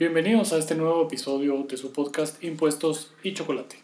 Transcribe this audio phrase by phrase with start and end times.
[0.00, 3.76] Bienvenidos a este nuevo episodio de su podcast Impuestos y Chocolate.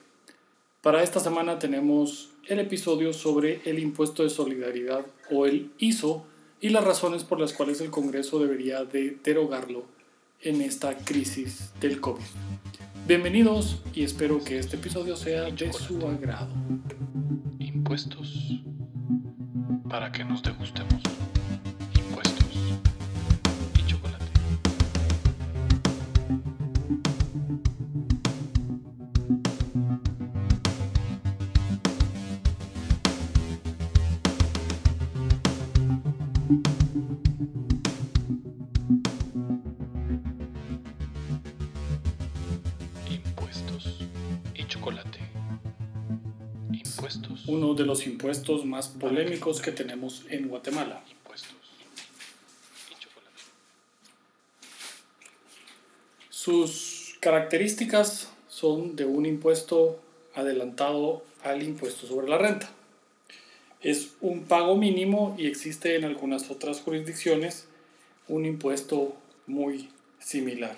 [0.80, 6.24] Para esta semana tenemos el episodio sobre el impuesto de solidaridad o el ISO
[6.58, 9.84] y las razones por las cuales el Congreso debería de derogarlo
[10.40, 12.24] en esta crisis del COVID.
[13.06, 16.48] Bienvenidos y espero que este episodio sea de su agrado.
[17.58, 18.62] Impuestos
[19.90, 20.95] para que nos degustemos.
[44.54, 45.18] Y chocolate.
[46.72, 47.46] Impuestos.
[47.46, 51.04] Uno de los impuestos más polémicos que tenemos en Guatemala.
[51.10, 51.56] Impuestos
[52.90, 53.42] y chocolate.
[56.30, 60.00] Sus características son de un impuesto
[60.34, 62.70] adelantado al impuesto sobre la renta.
[63.80, 67.66] Es un pago mínimo y existe en algunas otras jurisdicciones
[68.28, 70.76] un impuesto muy similar.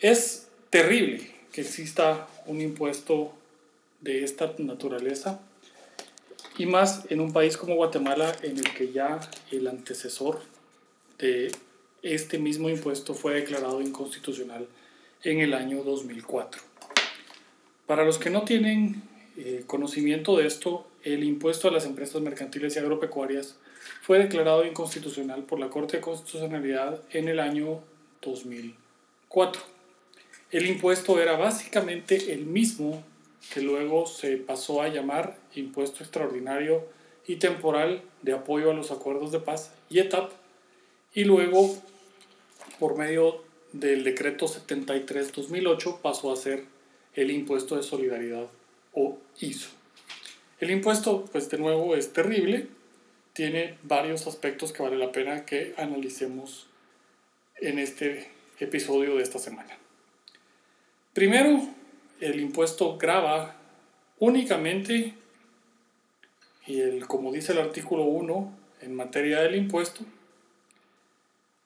[0.00, 3.32] Es terrible que exista un impuesto
[4.00, 5.40] de esta naturaleza
[6.56, 10.40] y más en un país como Guatemala en el que ya el antecesor
[11.18, 11.50] de
[12.02, 14.66] este mismo impuesto fue declarado inconstitucional
[15.24, 16.62] en el año 2004.
[17.86, 19.02] Para los que no tienen
[19.36, 23.56] eh, conocimiento de esto, el impuesto a las empresas mercantiles y agropecuarias
[24.02, 27.80] fue declarado inconstitucional por la Corte de Constitucionalidad en el año
[28.22, 29.77] 2004.
[30.50, 33.04] El impuesto era básicamente el mismo
[33.52, 36.86] que luego se pasó a llamar impuesto extraordinario
[37.26, 40.32] y temporal de apoyo a los acuerdos de paz y ETAP
[41.12, 41.76] y luego
[42.78, 46.64] por medio del decreto 73-2008 pasó a ser
[47.14, 48.46] el impuesto de solidaridad
[48.94, 49.68] o ISO.
[50.60, 52.68] El impuesto, pues de nuevo, es terrible,
[53.34, 56.66] tiene varios aspectos que vale la pena que analicemos
[57.60, 59.76] en este episodio de esta semana.
[61.18, 61.60] Primero,
[62.20, 63.56] el impuesto grava
[64.20, 65.14] únicamente,
[66.64, 70.04] y el, como dice el artículo 1 en materia del impuesto,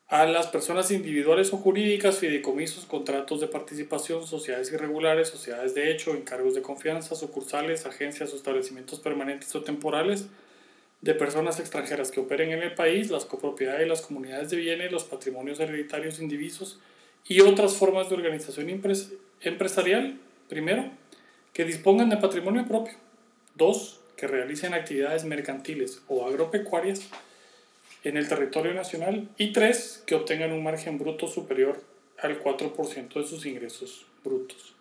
[0.09, 6.15] a las personas individuales o jurídicas, fideicomisos, contratos de participación, sociedades irregulares, sociedades de hecho,
[6.15, 10.29] encargos de confianza, sucursales, agencias o establecimientos permanentes o temporales
[11.03, 15.05] de personas extranjeras que operen en el país, las copropiedades, las comunidades de bienes, los
[15.05, 16.81] patrimonios hereditarios indivisos
[17.27, 18.69] y otras formas de organización
[19.41, 20.19] empresarial,
[20.49, 20.91] primero,
[21.53, 22.95] que dispongan de patrimonio propio,
[23.55, 27.09] dos, que realicen actividades mercantiles o agropecuarias,
[28.05, 31.83] en el territorio nacional y tres, que obtengan un margen bruto superior
[32.19, 34.75] al 4% de sus ingresos brutos.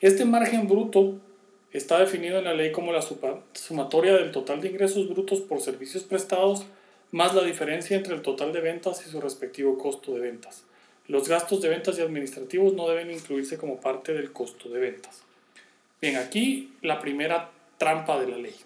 [0.00, 1.18] Este margen bruto
[1.72, 3.02] está definido en la ley como la
[3.54, 6.66] sumatoria del total de ingresos brutos por servicios prestados
[7.12, 10.64] más la diferencia entre el total de ventas y su respectivo costo de ventas.
[11.12, 15.20] Los gastos de ventas y administrativos no deben incluirse como parte del costo de ventas.
[16.00, 18.56] Bien, aquí la primera trampa de la ley.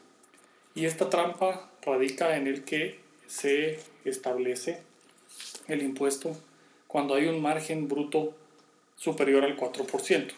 [0.77, 4.79] Y esta trampa radica en el que se establece
[5.67, 6.37] el impuesto
[6.87, 8.33] cuando hay un margen bruto
[8.95, 10.29] superior al 4%.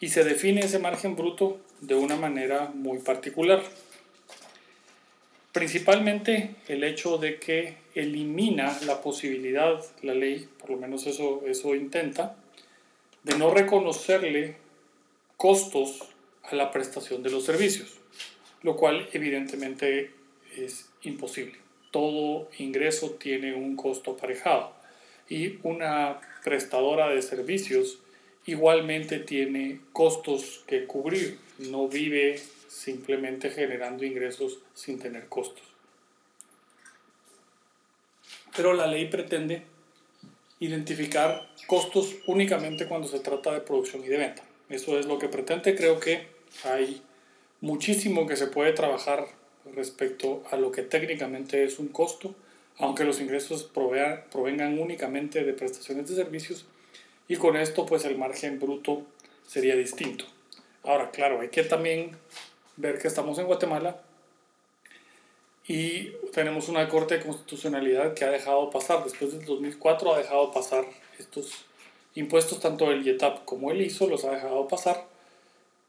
[0.00, 3.62] Y se define ese margen bruto de una manera muy particular.
[5.52, 11.74] Principalmente el hecho de que elimina la posibilidad, la ley, por lo menos eso, eso
[11.74, 12.36] intenta,
[13.22, 14.56] de no reconocerle
[15.36, 16.00] costos
[16.42, 17.98] a la prestación de los servicios,
[18.62, 20.10] lo cual evidentemente
[20.56, 24.72] es imposible todo ingreso tiene un costo aparejado
[25.28, 28.00] y una prestadora de servicios
[28.46, 35.62] igualmente tiene costos que cubrir, no vive simplemente generando ingresos sin tener costos.
[38.56, 39.62] Pero la ley pretende
[40.60, 44.42] identificar costos únicamente cuando se trata de producción y de venta.
[44.68, 45.74] Eso es lo que pretende.
[45.74, 46.26] Creo que
[46.62, 47.02] hay
[47.60, 49.26] muchísimo que se puede trabajar
[49.74, 52.34] respecto a lo que técnicamente es un costo,
[52.78, 56.66] aunque los ingresos provengan únicamente de prestaciones de servicios
[57.28, 59.02] y con esto pues el margen bruto
[59.46, 60.26] sería distinto.
[60.82, 62.16] Ahora, claro, hay que también
[62.76, 64.00] ver que estamos en Guatemala
[65.66, 70.52] y tenemos una Corte de Constitucionalidad que ha dejado pasar, después del 2004 ha dejado
[70.52, 70.84] pasar
[71.18, 71.64] estos
[72.14, 75.06] impuestos, tanto el IETAP como el ISO los ha dejado pasar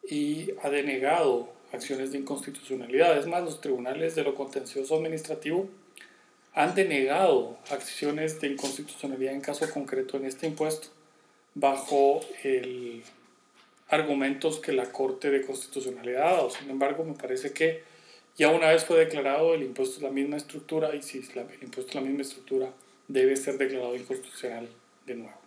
[0.10, 3.18] y ha denegado acciones de inconstitucionalidad.
[3.18, 5.68] Es más, los tribunales de lo contencioso administrativo
[6.54, 10.88] han denegado acciones de inconstitucionalidad en caso concreto en este impuesto
[11.54, 13.04] bajo el
[13.90, 16.50] argumentos que la Corte de Constitucionalidad ha dado.
[16.50, 17.84] Sin embargo, me parece que
[18.38, 21.90] ya una vez fue declarado el impuesto es la misma estructura y si el impuesto
[21.90, 22.70] es la misma estructura
[23.08, 24.68] debe ser declarado inconstitucional
[25.06, 25.38] de nuevo.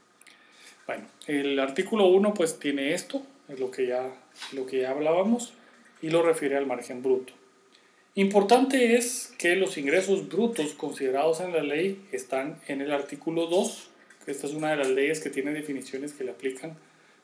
[0.86, 4.10] Bueno, el artículo 1 pues tiene esto, es lo que ya,
[4.52, 5.52] lo que ya hablábamos,
[6.00, 7.34] y lo refiere al margen bruto.
[8.14, 13.90] Importante es que los ingresos brutos considerados en la ley están en el artículo 2,
[14.24, 16.76] que esta es una de las leyes que tiene definiciones que le aplican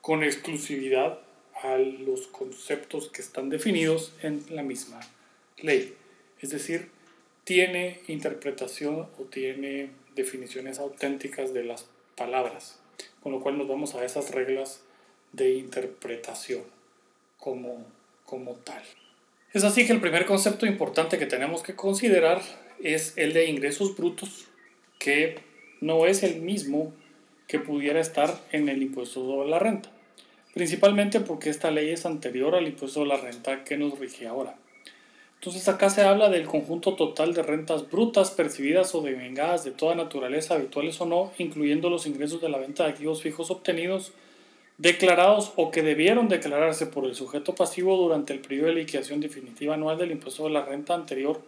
[0.02, 1.20] con exclusividad
[1.62, 5.00] a los conceptos que están definidos en la misma
[5.59, 5.95] ley.
[6.41, 6.91] Es decir,
[7.45, 11.87] tiene interpretación o tiene definiciones auténticas de las
[12.17, 12.79] palabras,
[13.23, 14.83] con lo cual nos vamos a esas reglas
[15.33, 16.62] de interpretación
[17.39, 17.85] como,
[18.25, 18.83] como tal.
[19.53, 22.43] Es así que el primer concepto importante que tenemos que considerar
[22.83, 24.49] es el de ingresos brutos,
[24.99, 25.39] que
[25.81, 26.93] no es el mismo
[27.47, 29.91] que pudiera estar en el impuesto sobre la renta,
[30.55, 34.56] principalmente porque esta ley es anterior al impuesto de la renta que nos rige ahora.
[35.36, 39.94] Entonces acá se habla del conjunto total de rentas brutas percibidas o devengadas de toda
[39.94, 44.12] naturaleza, habituales o no, incluyendo los ingresos de la venta de activos fijos obtenidos,
[44.78, 49.75] declarados o que debieron declararse por el sujeto pasivo durante el periodo de liquidación definitiva
[49.75, 51.40] anual del impuesto de la renta anterior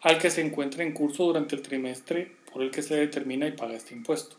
[0.00, 3.52] al que se encuentra en curso durante el trimestre por el que se determina y
[3.52, 4.36] paga este impuesto.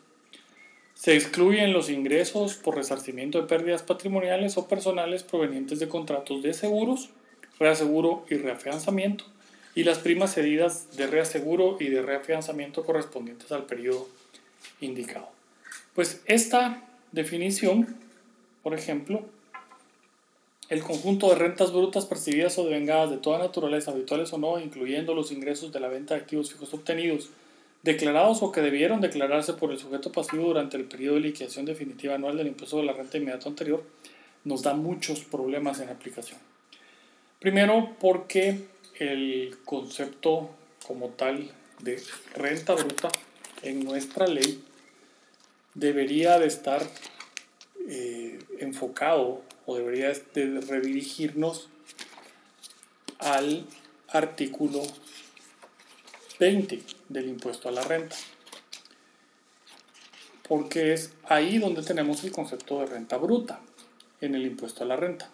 [0.94, 6.54] Se excluyen los ingresos por resarcimiento de pérdidas patrimoniales o personales provenientes de contratos de
[6.54, 7.10] seguros,
[7.60, 9.26] reaseguro y reafianzamiento,
[9.76, 14.08] y las primas cedidas de reaseguro y de reafianzamiento correspondientes al periodo
[14.82, 15.30] indicado.
[15.94, 17.96] Pues esta definición,
[18.64, 19.24] por ejemplo,
[20.70, 25.14] el conjunto de rentas brutas percibidas o devengadas de toda naturaleza, habituales o no, incluyendo
[25.14, 27.30] los ingresos de la venta de activos fijos obtenidos,
[27.84, 32.16] declarados o que debieron declararse por el sujeto pasivo durante el periodo de liquidación definitiva
[32.16, 33.84] anual del impuesto de la renta inmediato anterior,
[34.44, 36.40] nos da muchos problemas en aplicación.
[37.40, 40.50] Primero porque el concepto
[40.88, 42.02] como tal de
[42.34, 43.10] renta bruta
[43.62, 44.64] en nuestra ley
[45.76, 46.82] debería de estar
[47.88, 51.70] eh, enfocado o debería de redirigirnos
[53.20, 53.68] al
[54.08, 54.82] artículo
[56.40, 58.16] 20 del impuesto a la renta.
[60.48, 63.60] Porque es ahí donde tenemos el concepto de renta bruta
[64.22, 65.30] en el impuesto a la renta.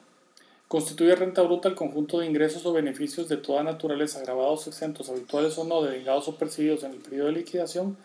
[0.74, 5.56] Constituye renta bruta el conjunto de ingresos o beneficios de toda naturaleza, grabados, exentos, habituales
[5.60, 7.96] o no, devengados o percibidos en el periodo de liquidación,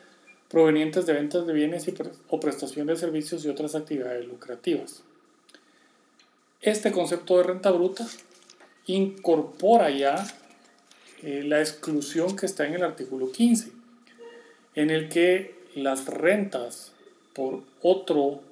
[0.50, 1.94] provenientes de ventas de bienes y
[2.28, 5.02] o prestación de servicios y otras actividades lucrativas.
[6.60, 8.06] Este concepto de renta bruta
[8.84, 10.26] incorpora ya
[11.22, 13.72] eh, la exclusión que está en el artículo 15,
[14.74, 16.92] en el que las rentas
[17.32, 18.42] por otro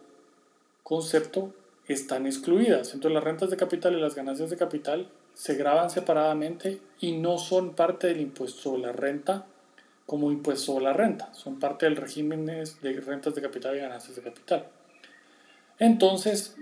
[0.85, 1.53] concepto
[1.89, 2.95] están excluidas.
[2.95, 7.39] Entonces las rentas de capital y las ganancias de capital se graban separadamente y no
[7.39, 9.47] son parte del impuesto sobre la renta
[10.07, 14.15] como impuesto sobre la renta, son parte del régimen de rentas de capital y ganancias
[14.15, 14.67] de capital.
[15.81, 16.57] Entonces,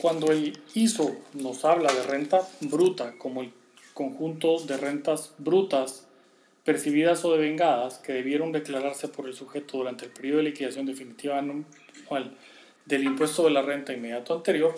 [0.00, 3.52] cuando el ISO nos habla de renta bruta como el
[3.92, 6.06] conjunto de rentas brutas
[6.64, 11.38] percibidas o devengadas que debieron declararse por el sujeto durante el periodo de liquidación definitiva
[11.38, 12.36] anual
[12.86, 14.74] del impuesto de la renta inmediato anterior,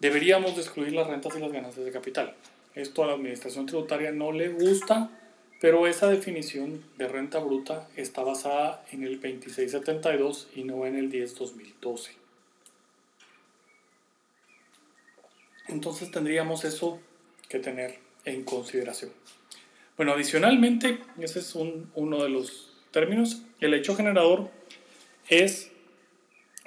[0.00, 2.34] deberíamos de excluir las rentas y las ganancias de capital.
[2.74, 5.10] Esto a la administración tributaria no le gusta,
[5.60, 11.10] pero esa definición de renta bruta está basada en el 2672 y no en el
[11.10, 12.10] 10-2012.
[15.68, 17.00] Entonces tendríamos eso
[17.48, 19.12] que tener en consideración.
[19.96, 24.50] Bueno, adicionalmente, ese es uno de los términos, el hecho generador
[25.28, 25.71] es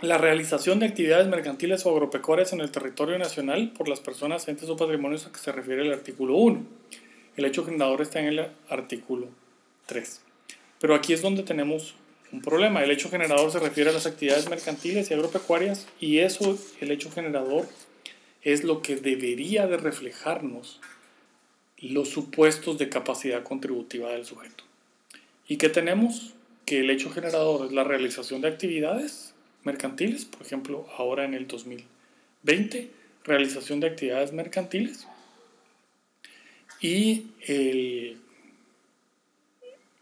[0.08, 4.70] la realización de actividades mercantiles o agropecuarias en el territorio nacional por las personas, entes
[4.70, 6.66] o patrimonios a que se refiere el artículo 1.
[7.38, 9.28] El hecho generador está en el artículo
[9.86, 10.22] 3.
[10.80, 11.96] Pero aquí es donde tenemos
[12.32, 12.84] un problema.
[12.84, 17.12] El hecho generador se refiere a las actividades mercantiles y agropecuarias y eso, el hecho
[17.12, 17.68] generador,
[18.42, 20.80] es lo que debería de reflejarnos
[21.80, 24.64] los supuestos de capacidad contributiva del sujeto.
[25.48, 26.34] ¿Y qué tenemos?
[26.66, 29.35] Que el hecho generador es la realización de actividades
[29.66, 32.90] mercantiles, por ejemplo, ahora en el 2020,
[33.24, 35.08] realización de actividades mercantiles.
[36.80, 37.28] Y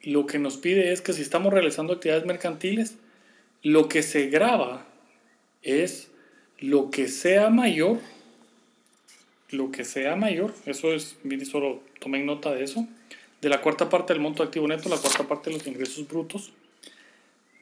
[0.01, 2.97] lo que nos pide es que si estamos realizando actividades mercantiles,
[3.61, 4.85] lo que se graba
[5.61, 6.11] es
[6.59, 7.99] lo que sea mayor,
[9.49, 11.17] lo que sea mayor, eso es,
[11.49, 12.85] solo tomen nota de eso,
[13.41, 16.51] de la cuarta parte del monto activo neto, la cuarta parte de los ingresos brutos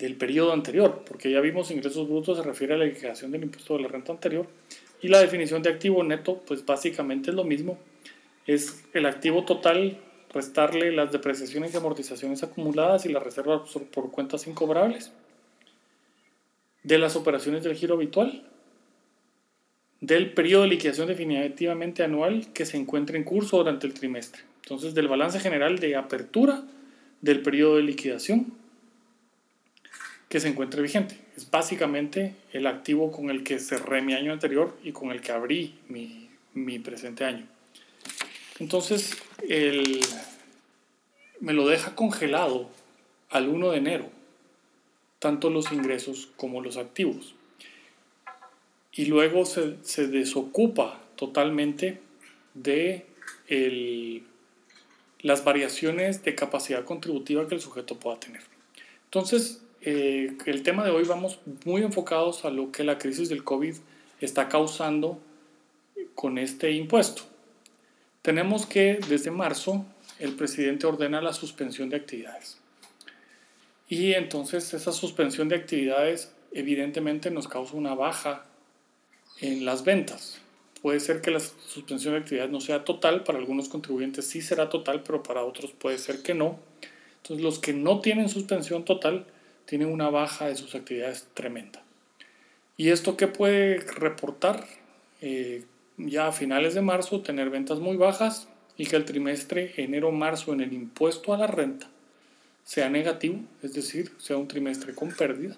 [0.01, 3.77] del periodo anterior, porque ya vimos ingresos brutos se refiere a la liquidación del impuesto
[3.77, 4.47] de la renta anterior
[5.01, 7.77] y la definición de activo neto, pues básicamente es lo mismo,
[8.47, 9.99] es el activo total
[10.33, 13.61] restarle las depreciaciones y amortizaciones acumuladas y las reservas
[13.93, 15.11] por cuentas incobrables
[16.83, 18.43] de las operaciones del giro habitual
[19.99, 24.41] del periodo de liquidación definitivamente anual que se encuentre en curso durante el trimestre.
[24.63, 26.63] Entonces, del balance general de apertura
[27.21, 28.60] del periodo de liquidación
[30.31, 31.17] que se encuentre vigente.
[31.35, 35.33] Es básicamente el activo con el que cerré mi año anterior y con el que
[35.33, 37.45] abrí mi, mi presente año.
[38.57, 39.17] Entonces,
[39.49, 39.99] el,
[41.41, 42.69] me lo deja congelado
[43.29, 44.09] al 1 de enero,
[45.19, 47.35] tanto los ingresos como los activos.
[48.93, 51.99] Y luego se, se desocupa totalmente
[52.53, 53.05] de
[53.49, 54.23] el,
[55.19, 58.43] las variaciones de capacidad contributiva que el sujeto pueda tener.
[59.03, 63.43] Entonces, eh, el tema de hoy vamos muy enfocados a lo que la crisis del
[63.43, 63.75] COVID
[64.19, 65.19] está causando
[66.13, 67.23] con este impuesto.
[68.21, 69.85] Tenemos que desde marzo
[70.19, 72.59] el presidente ordena la suspensión de actividades.
[73.89, 78.45] Y entonces esa suspensión de actividades evidentemente nos causa una baja
[79.39, 80.39] en las ventas.
[80.81, 84.69] Puede ser que la suspensión de actividades no sea total, para algunos contribuyentes sí será
[84.69, 86.59] total, pero para otros puede ser que no.
[87.17, 89.25] Entonces los que no tienen suspensión total
[89.71, 91.81] tienen una baja de sus actividades tremenda.
[92.75, 94.67] ¿Y esto qué puede reportar?
[95.21, 95.63] Eh,
[95.95, 100.59] ya a finales de marzo tener ventas muy bajas y que el trimestre enero-marzo en
[100.59, 101.87] el impuesto a la renta
[102.65, 105.55] sea negativo, es decir, sea un trimestre con pérdida,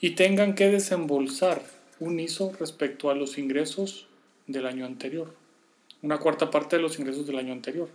[0.00, 1.60] y tengan que desembolsar
[2.00, 4.06] un ISO respecto a los ingresos
[4.46, 5.34] del año anterior,
[6.00, 7.90] una cuarta parte de los ingresos del año anterior.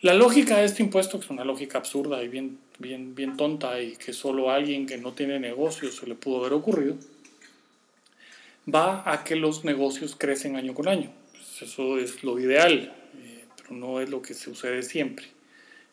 [0.00, 3.80] La lógica de este impuesto, que es una lógica absurda y bien, bien, bien tonta
[3.82, 6.96] y que solo a alguien que no tiene negocios se le pudo haber ocurrido,
[8.72, 11.10] va a que los negocios crecen año con año.
[11.32, 15.26] Pues eso es lo ideal, eh, pero no es lo que sucede siempre.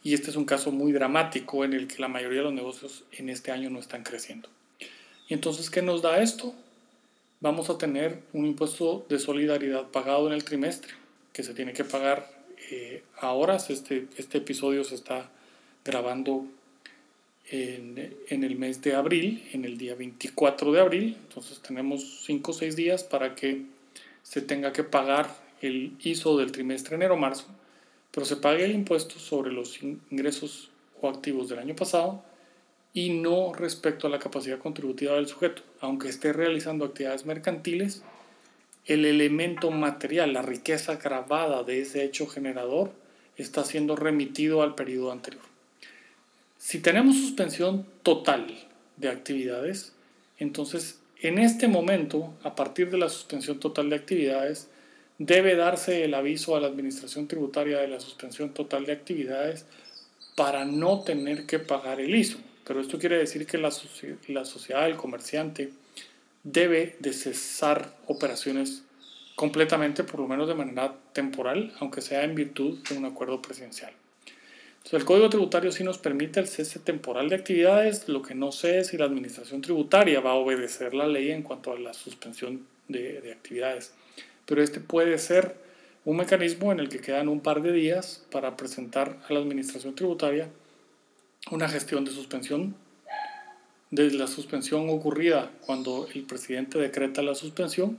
[0.03, 3.05] Y este es un caso muy dramático en el que la mayoría de los negocios
[3.11, 4.49] en este año no están creciendo.
[5.27, 6.53] Y entonces, ¿qué nos da esto?
[7.39, 10.93] Vamos a tener un impuesto de solidaridad pagado en el trimestre,
[11.33, 12.34] que se tiene que pagar
[12.71, 15.29] eh, ahora este, este episodio se está
[15.83, 16.45] grabando
[17.49, 22.51] en, en, el mes de abril, en el día 24 de abril, entonces tenemos 5
[22.51, 23.63] o 6 días para que
[24.23, 25.29] se tenga que pagar
[25.61, 27.45] el ISO del trimestre enero-marzo,
[28.11, 32.23] pero se pague el impuesto sobre los ingresos o activos del año pasado
[32.93, 38.03] y no respecto a la capacidad contributiva del sujeto, aunque esté realizando actividades mercantiles
[38.85, 42.91] el elemento material, la riqueza grabada de ese hecho generador,
[43.37, 45.43] está siendo remitido al periodo anterior.
[46.57, 48.47] Si tenemos suspensión total
[48.97, 49.93] de actividades,
[50.39, 54.69] entonces en este momento, a partir de la suspensión total de actividades,
[55.17, 59.65] debe darse el aviso a la Administración Tributaria de la suspensión total de actividades
[60.35, 62.37] para no tener que pagar el ISO.
[62.65, 63.71] Pero esto quiere decir que la,
[64.27, 65.71] la sociedad del comerciante
[66.45, 68.83] debe de cesar operaciones
[69.35, 73.91] completamente, por lo menos de manera temporal, aunque sea en virtud de un acuerdo presidencial.
[74.77, 78.51] Entonces, el Código Tributario sí nos permite el cese temporal de actividades, lo que no
[78.51, 81.93] sé es si la Administración Tributaria va a obedecer la ley en cuanto a la
[81.93, 83.93] suspensión de, de actividades.
[84.45, 85.55] Pero este puede ser
[86.05, 89.95] un mecanismo en el que quedan un par de días para presentar a la Administración
[89.95, 90.49] Tributaria
[91.49, 92.75] una gestión de suspensión
[93.95, 97.97] desde la suspensión ocurrida cuando el presidente decreta la suspensión,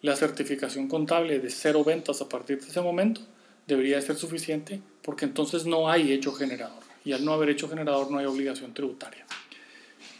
[0.00, 3.20] la certificación contable de cero ventas a partir de ese momento
[3.66, 8.10] debería ser suficiente porque entonces no hay hecho generador y al no haber hecho generador
[8.10, 9.26] no hay obligación tributaria.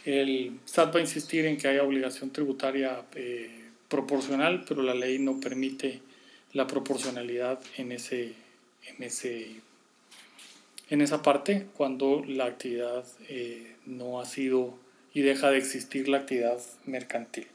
[0.05, 5.17] El SAT va a insistir en que haya obligación tributaria eh, proporcional, pero la ley
[5.17, 6.01] no permite
[6.53, 8.33] la proporcionalidad en, ese,
[8.85, 9.55] en, ese,
[10.91, 14.84] en esa parte cuando la actividad eh, no ha sido
[15.15, 17.47] y deja de existir la actividad mercantil.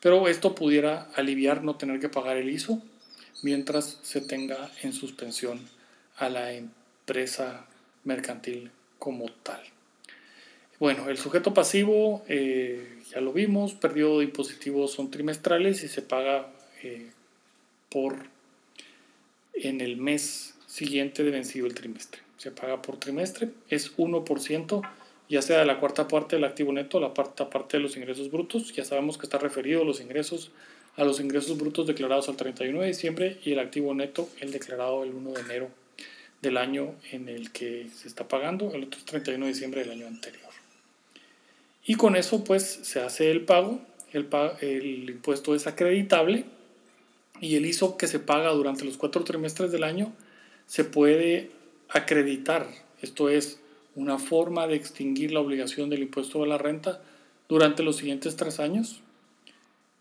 [0.00, 2.82] Pero esto pudiera aliviar no tener que pagar el ISO
[3.42, 5.60] mientras se tenga en suspensión
[6.16, 7.66] a la empresa
[8.04, 9.62] mercantil como tal.
[10.80, 16.50] Bueno, el sujeto pasivo, eh, ya lo vimos, periodo impositivo son trimestrales y se paga
[16.82, 17.10] eh,
[17.90, 18.16] por
[19.52, 22.22] en el mes siguiente de vencido el trimestre.
[22.38, 24.82] Se paga por trimestre, es 1%
[25.28, 28.72] ya sea la cuarta parte del activo neto, la cuarta parte de los ingresos brutos.
[28.72, 30.50] Ya sabemos que está referido los ingresos
[30.96, 35.04] a los ingresos brutos declarados al 31 de diciembre y el activo neto el declarado
[35.04, 35.70] el 1 de enero
[36.42, 39.90] del año en el que se está pagando, el otro es 31 de diciembre del
[39.90, 40.42] año anterior.
[41.84, 43.80] Y con eso pues se hace el pago,
[44.12, 44.28] el,
[44.60, 46.44] el impuesto es acreditable
[47.40, 50.12] y el ISO que se paga durante los cuatro trimestres del año
[50.66, 51.50] se puede
[51.88, 52.66] acreditar.
[53.02, 53.60] Esto es
[53.96, 57.02] una forma de extinguir la obligación del impuesto de la renta
[57.48, 59.02] durante los siguientes tres años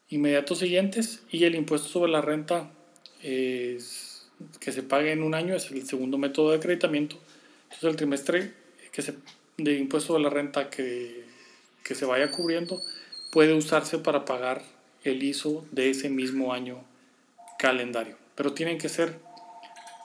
[0.10, 2.70] inmediatos siguientes y el impuesto sobre la renta
[3.24, 4.28] es,
[4.60, 7.18] que se pague en un año es el segundo método de acreditamiento.
[7.66, 8.54] Entonces el trimestre
[8.92, 9.16] que se,
[9.58, 11.25] de impuesto sobre la renta que,
[11.84, 12.82] que se vaya cubriendo
[13.32, 14.64] puede usarse para pagar
[15.04, 16.84] el ISO de ese mismo año
[17.58, 18.16] calendario.
[18.36, 19.20] Pero tienen que ser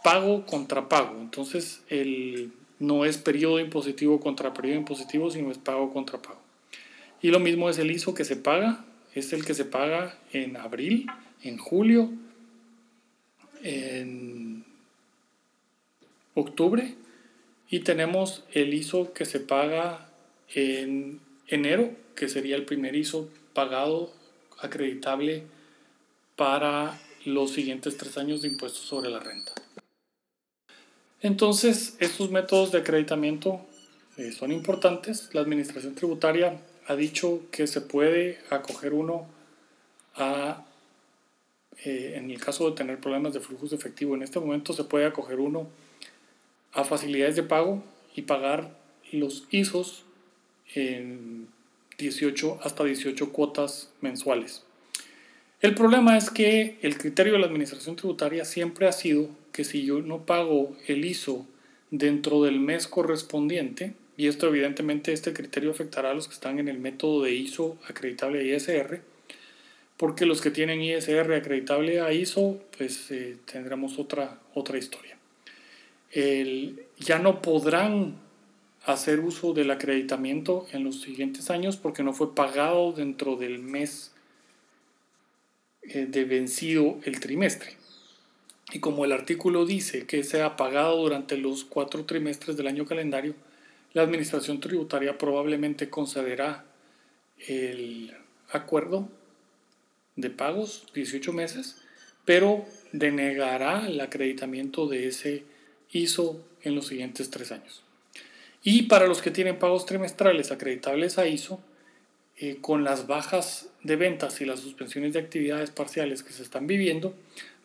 [0.03, 1.21] pago contra pago.
[1.21, 6.41] Entonces el, no es periodo impositivo contra periodo impositivo, sino es pago contra pago.
[7.23, 8.85] Y lo mismo es el ISO que se paga
[9.15, 11.07] es el que se paga en abril,
[11.43, 12.11] en julio,
[13.63, 14.65] en
[16.35, 16.95] octubre
[17.69, 20.09] y tenemos el ISO que se paga
[20.55, 24.13] en enero, que sería el primer ISO pagado
[24.59, 25.45] acreditable
[26.37, 29.53] para los siguientes tres años de impuestos sobre la renta.
[31.23, 33.61] Entonces, estos métodos de acreditamiento
[34.17, 35.29] eh, son importantes.
[35.33, 39.27] La Administración Tributaria ha dicho que se puede acoger uno
[40.15, 40.65] a,
[41.85, 44.85] eh, en el caso de tener problemas de flujos de efectivo, en este momento se
[44.85, 45.69] puede acoger uno
[46.73, 47.83] a facilidades de pago
[48.15, 48.77] y pagar
[49.13, 50.05] los ISOs
[50.75, 51.49] en
[51.99, 54.63] 18 hasta 18 cuotas mensuales.
[55.61, 59.85] El problema es que el criterio de la administración tributaria siempre ha sido que si
[59.85, 61.47] yo no pago el ISO
[61.91, 66.69] dentro del mes correspondiente, y esto evidentemente este criterio afectará a los que están en
[66.69, 69.01] el método de ISO acreditable a ISR,
[69.97, 75.17] porque los que tienen ISR acreditable a ISO, pues eh, tendremos otra, otra historia.
[76.99, 78.15] ya no podrán
[78.85, 84.13] hacer uso del acreditamiento en los siguientes años porque no fue pagado dentro del mes
[85.83, 87.80] eh, de vencido el trimestre.
[88.73, 93.35] Y como el artículo dice que sea pagado durante los cuatro trimestres del año calendario,
[93.93, 96.65] la Administración Tributaria probablemente concederá
[97.49, 98.15] el
[98.51, 99.09] acuerdo
[100.17, 101.79] de pagos, 18 meses,
[102.25, 105.45] pero denegará el acreditamiento de ese
[105.91, 107.83] ISO en los siguientes tres años.
[108.63, 111.61] Y para los que tienen pagos trimestrales acreditables a ISO,
[112.37, 116.67] eh, con las bajas de ventas y las suspensiones de actividades parciales que se están
[116.67, 117.15] viviendo,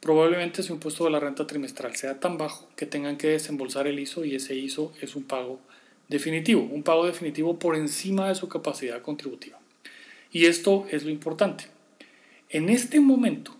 [0.01, 3.99] probablemente su impuesto de la renta trimestral sea tan bajo que tengan que desembolsar el
[3.99, 5.59] ISO y ese ISO es un pago
[6.07, 9.59] definitivo, un pago definitivo por encima de su capacidad contributiva.
[10.31, 11.65] Y esto es lo importante.
[12.49, 13.55] En este momento,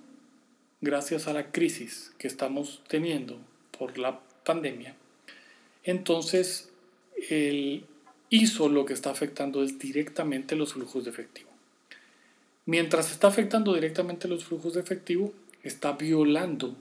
[0.82, 3.40] gracias a la crisis que estamos teniendo
[3.78, 4.96] por la pandemia,
[5.84, 6.70] entonces
[7.30, 7.86] el
[8.30, 11.50] ISO lo que está afectando es directamente los flujos de efectivo.
[12.66, 15.32] Mientras está afectando directamente los flujos de efectivo,
[15.66, 16.76] está violando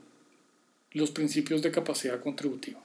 [0.93, 2.81] los principios de capacidad contributiva.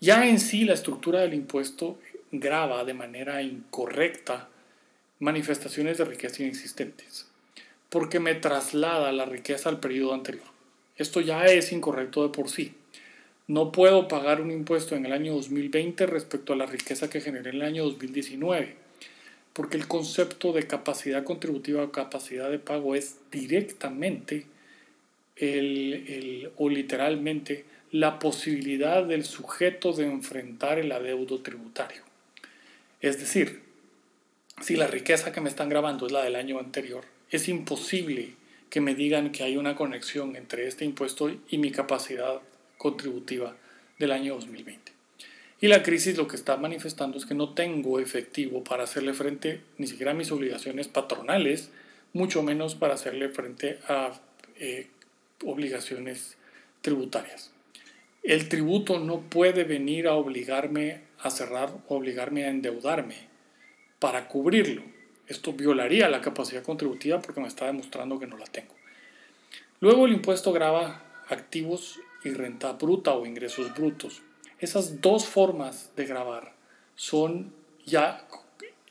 [0.00, 1.98] Ya en sí la estructura del impuesto
[2.32, 4.48] grava de manera incorrecta
[5.20, 7.26] manifestaciones de riqueza inexistentes,
[7.88, 10.44] porque me traslada la riqueza al periodo anterior.
[10.96, 12.74] Esto ya es incorrecto de por sí.
[13.46, 17.50] No puedo pagar un impuesto en el año 2020 respecto a la riqueza que generé
[17.50, 18.74] en el año 2019,
[19.52, 24.46] porque el concepto de capacidad contributiva o capacidad de pago es directamente
[25.36, 32.02] el, o literalmente la posibilidad del sujeto de enfrentar el adeudo tributario.
[33.00, 33.62] Es decir,
[34.60, 38.34] si la riqueza que me están grabando es la del año anterior, es imposible
[38.70, 42.40] que me digan que hay una conexión entre este impuesto y mi capacidad
[42.76, 43.56] contributiva
[43.98, 44.92] del año 2020.
[45.60, 49.60] Y la crisis lo que está manifestando es que no tengo efectivo para hacerle frente
[49.78, 51.70] ni siquiera a mis obligaciones patronales,
[52.12, 54.20] mucho menos para hacerle frente a
[54.56, 54.88] eh,
[55.44, 56.36] obligaciones
[56.80, 57.52] tributarias.
[58.22, 63.28] El tributo no puede venir a obligarme a cerrar o obligarme a endeudarme
[63.98, 64.82] para cubrirlo.
[65.26, 68.74] Esto violaría la capacidad contributiva porque me está demostrando que no la tengo.
[69.80, 74.22] Luego el impuesto grava activos y renta bruta o ingresos brutos.
[74.58, 76.54] Esas dos formas de grabar
[76.94, 77.52] son
[77.84, 78.26] ya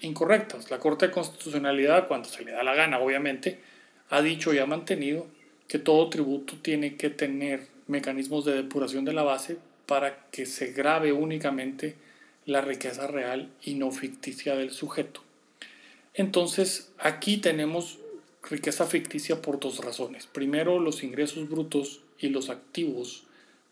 [0.02, 0.70] incorrectas.
[0.70, 3.60] La Corte de Constitucionalidad, cuando se le da la gana, obviamente,
[4.10, 5.28] ha dicho y ha mantenido
[5.74, 9.58] que todo tributo tiene que tener mecanismos de depuración de la base
[9.88, 11.96] para que se grabe únicamente
[12.46, 15.24] la riqueza real y no ficticia del sujeto.
[16.14, 17.98] Entonces, aquí tenemos
[18.48, 20.28] riqueza ficticia por dos razones.
[20.28, 23.24] Primero, los ingresos brutos y los activos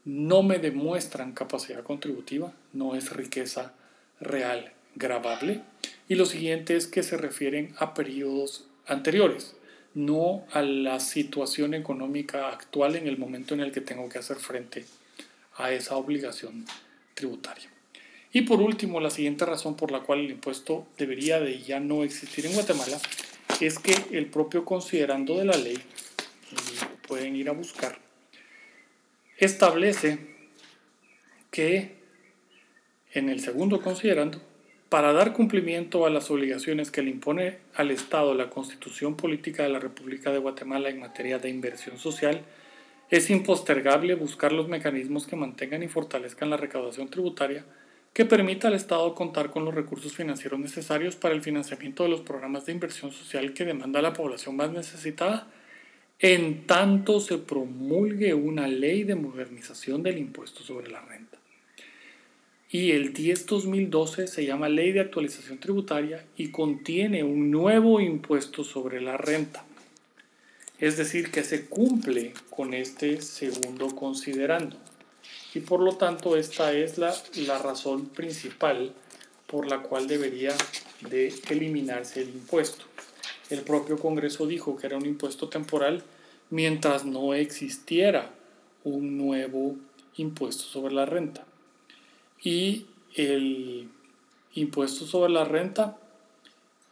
[0.03, 3.75] no me demuestran capacidad contributiva, no es riqueza
[4.19, 5.61] real grabable.
[6.09, 9.55] Y lo siguiente es que se refieren a periodos anteriores,
[9.93, 14.37] no a la situación económica actual en el momento en el que tengo que hacer
[14.37, 14.85] frente
[15.57, 16.65] a esa obligación
[17.13, 17.69] tributaria.
[18.33, 22.03] Y por último, la siguiente razón por la cual el impuesto debería de ya no
[22.03, 22.99] existir en Guatemala
[23.59, 25.77] es que el propio considerando de la ley,
[27.07, 27.99] pueden ir a buscar,
[29.37, 30.17] establece
[31.51, 31.97] que
[33.13, 34.41] en el segundo considerando,
[34.91, 39.69] para dar cumplimiento a las obligaciones que le impone al Estado la Constitución Política de
[39.69, 42.41] la República de Guatemala en materia de inversión social,
[43.09, 47.63] es impostergable buscar los mecanismos que mantengan y fortalezcan la recaudación tributaria
[48.11, 52.19] que permita al Estado contar con los recursos financieros necesarios para el financiamiento de los
[52.19, 55.47] programas de inversión social que demanda la población más necesitada,
[56.19, 61.30] en tanto se promulgue una ley de modernización del impuesto sobre la renta.
[62.71, 69.01] Y el 10-2012 se llama Ley de Actualización Tributaria y contiene un nuevo impuesto sobre
[69.01, 69.65] la renta.
[70.79, 74.77] Es decir, que se cumple con este segundo considerando
[75.53, 77.13] y por lo tanto esta es la,
[77.45, 78.93] la razón principal
[79.47, 80.53] por la cual debería
[81.09, 82.85] de eliminarse el impuesto.
[83.49, 86.03] El propio Congreso dijo que era un impuesto temporal
[86.49, 88.31] mientras no existiera
[88.85, 89.75] un nuevo
[90.15, 91.45] impuesto sobre la renta.
[92.43, 93.89] Y el
[94.53, 95.97] impuesto sobre la renta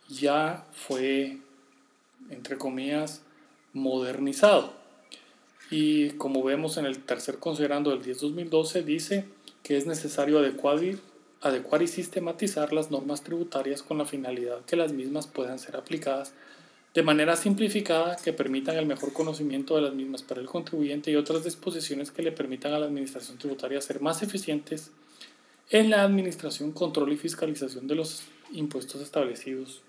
[0.08, 1.38] ya fue,
[2.30, 3.22] entre comillas,
[3.74, 4.74] modernizado.
[5.72, 9.26] Y como vemos en el tercer considerando del 10-2012, dice
[9.64, 10.80] que es necesario adecuar
[11.42, 16.34] adecuar y sistematizar las normas tributarias con la finalidad que las mismas puedan ser aplicadas
[16.94, 21.16] de manera simplificada que permitan el mejor conocimiento de las mismas para el contribuyente y
[21.16, 24.92] otras disposiciones que le permitan a la administración tributaria ser más eficientes
[25.70, 29.82] en la administración, control y fiscalización de los impuestos establecidos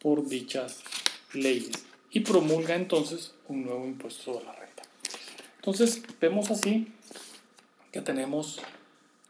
[0.00, 0.80] por dichas
[1.32, 1.72] leyes
[2.10, 4.62] y promulga entonces un nuevo impuesto sobre la
[5.62, 6.88] entonces, vemos así
[7.92, 8.58] que tenemos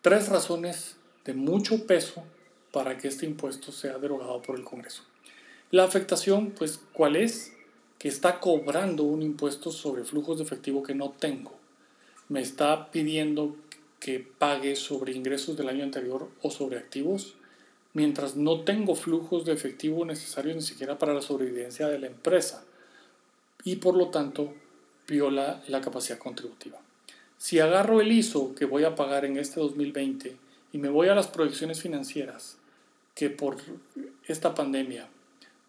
[0.00, 2.24] tres razones de mucho peso
[2.72, 5.02] para que este impuesto sea derogado por el Congreso.
[5.70, 7.52] La afectación, pues, ¿cuál es?
[7.98, 11.52] Que está cobrando un impuesto sobre flujos de efectivo que no tengo.
[12.30, 13.54] Me está pidiendo
[14.02, 17.36] que pague sobre ingresos del año anterior o sobre activos,
[17.92, 22.64] mientras no tengo flujos de efectivo necesarios ni siquiera para la sobrevivencia de la empresa.
[23.62, 24.54] Y por lo tanto,
[25.06, 26.80] viola la capacidad contributiva.
[27.38, 30.36] Si agarro el ISO que voy a pagar en este 2020
[30.72, 32.58] y me voy a las proyecciones financieras
[33.14, 33.58] que por
[34.26, 35.08] esta pandemia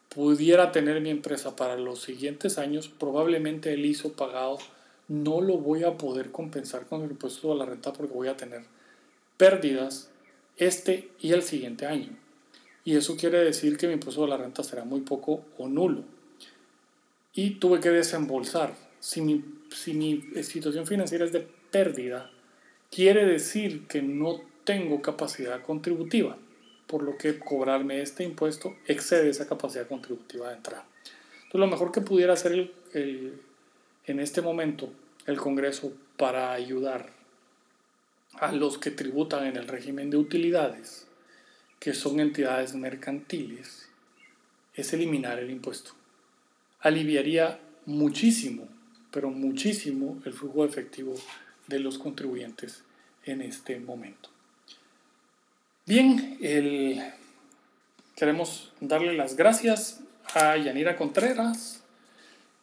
[0.09, 4.57] pudiera tener mi empresa para los siguientes años, probablemente el ISO pagado
[5.13, 8.35] no lo voy a poder compensar con el impuesto a la renta porque voy a
[8.35, 8.63] tener
[9.37, 10.09] pérdidas
[10.57, 12.17] este y el siguiente año.
[12.83, 16.03] Y eso quiere decir que mi impuesto a la renta será muy poco o nulo.
[17.35, 22.31] Y tuve que desembolsar si mi, si mi situación financiera es de pérdida,
[22.89, 26.37] quiere decir que no tengo capacidad contributiva,
[26.87, 30.85] por lo que cobrarme este impuesto excede esa capacidad contributiva de entrada.
[31.35, 33.39] Entonces, lo mejor que pudiera hacer el,
[34.05, 34.91] en este momento
[35.25, 37.11] el Congreso para ayudar
[38.33, 41.07] a los que tributan en el régimen de utilidades,
[41.79, 43.89] que son entidades mercantiles,
[44.73, 45.91] es eliminar el impuesto.
[46.79, 48.67] Aliviaría muchísimo
[49.13, 51.13] pero muchísimo el flujo efectivo
[51.67, 52.83] de los contribuyentes
[53.25, 54.29] en este momento.
[55.85, 56.39] Bien,
[58.15, 60.01] queremos darle las gracias
[60.33, 61.83] a Yanira Contreras,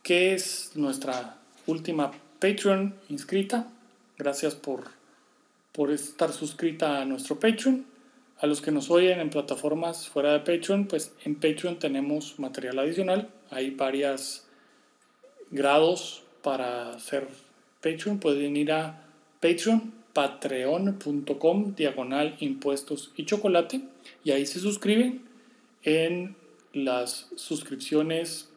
[0.03, 3.69] que es nuestra última Patreon inscrita.
[4.19, 4.85] Gracias por,
[5.73, 7.87] por estar suscrita a nuestro Patreon.
[8.41, 12.79] A los que nos oyen en plataformas fuera de Patreon, pues en Patreon tenemos material
[12.79, 13.29] adicional.
[13.51, 14.47] Hay varias
[15.51, 17.29] grados para ser
[17.83, 19.03] Patreon pueden ir a
[19.41, 23.81] Patreon, patreon.com, diagonal impuestos y chocolate,
[24.23, 25.23] y ahí se suscriben
[25.83, 26.37] en
[26.75, 28.51] las suscripciones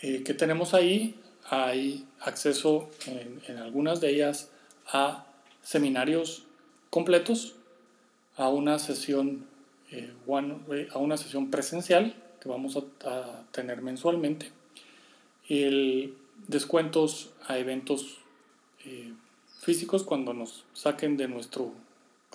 [0.00, 1.14] eh, que tenemos ahí.
[1.54, 4.50] Hay acceso en, algunas de ellas
[4.86, 5.26] a
[5.60, 6.44] seminarios
[6.88, 7.56] completos,
[8.38, 9.44] a una sesión,
[9.90, 10.14] eh,
[10.94, 14.50] a una sesión presencial que vamos a tener mensualmente
[15.50, 16.14] el
[16.48, 18.16] descuentos a eventos
[18.86, 19.12] eh,
[19.60, 21.74] físicos cuando nos saquen de nuestro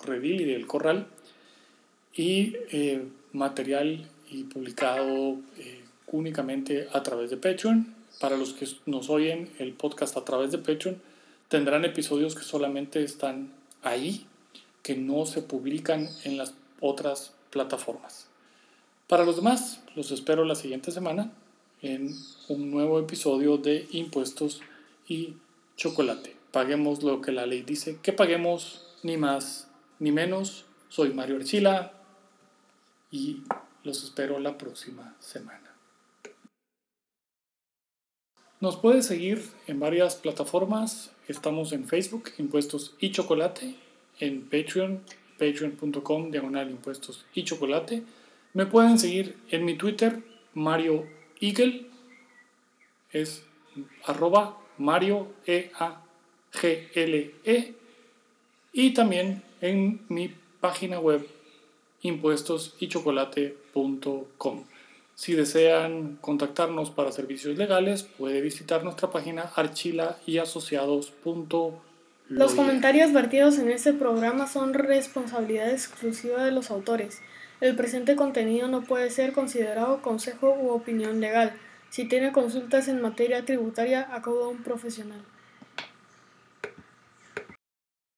[0.06, 1.08] redil y del corral
[2.14, 5.38] y eh, material y publicado
[6.06, 7.97] únicamente a través de Patreon.
[8.20, 11.00] Para los que nos oyen el podcast a través de Patreon,
[11.48, 13.52] tendrán episodios que solamente están
[13.82, 14.26] ahí,
[14.82, 18.28] que no se publican en las otras plataformas.
[19.06, 21.32] Para los demás, los espero la siguiente semana
[21.80, 22.14] en
[22.48, 24.60] un nuevo episodio de Impuestos
[25.06, 25.34] y
[25.76, 26.36] Chocolate.
[26.50, 30.64] Paguemos lo que la ley dice que paguemos, ni más ni menos.
[30.88, 31.92] Soy Mario Archila
[33.10, 33.42] y
[33.84, 35.67] los espero la próxima semana.
[38.60, 41.12] Nos puede seguir en varias plataformas.
[41.28, 43.76] Estamos en Facebook, Impuestos y Chocolate,
[44.18, 45.00] en Patreon,
[45.38, 48.02] patreon.com, diagonal Impuestos y Chocolate.
[48.54, 51.06] Me pueden seguir en mi Twitter, Mario
[51.40, 51.86] Eagle,
[53.12, 53.44] es
[54.04, 55.70] arroba Mario E
[57.44, 57.74] E
[58.72, 61.24] y también en mi página web
[62.02, 64.64] impuestosychocolate.com.
[65.18, 71.74] Si desean contactarnos para servicios legales, puede visitar nuestra página archilayasociados.com.
[72.28, 77.20] Los comentarios vertidos en este programa son responsabilidad exclusiva de los autores.
[77.60, 81.52] El presente contenido no puede ser considerado consejo u opinión legal.
[81.90, 85.24] Si tiene consultas en materia tributaria, acuda a un profesional.